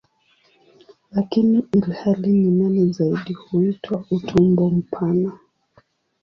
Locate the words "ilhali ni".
1.73-2.49